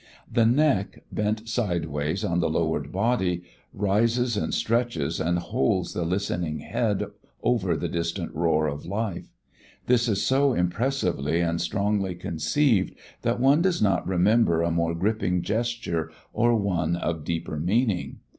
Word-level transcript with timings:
The 0.31 0.47
neck, 0.47 1.03
bent 1.11 1.47
side 1.47 1.85
wise 1.85 2.23
on 2.23 2.39
the 2.39 2.49
lowered 2.49 2.91
body, 2.91 3.43
rises 3.71 4.35
and 4.35 4.51
stretches 4.51 5.19
and 5.19 5.37
holds 5.37 5.93
the 5.93 6.03
listening 6.03 6.57
head 6.61 7.05
over 7.43 7.77
the 7.77 7.87
distant 7.87 8.33
roar 8.33 8.65
of 8.65 8.83
life; 8.83 9.27
this 9.85 10.09
is 10.09 10.23
so 10.23 10.55
impressively 10.55 11.39
and 11.41 11.61
strongly 11.61 12.15
conceived 12.15 12.95
that 13.21 13.39
one 13.39 13.61
does 13.61 13.79
not 13.79 14.07
remember 14.07 14.63
a 14.63 14.71
more 14.71 14.95
gripping 14.95 15.43
gesture 15.43 16.11
or 16.33 16.55
one 16.55 16.95
of 16.95 17.23
deeper 17.23 17.59
meaning. 17.59 18.21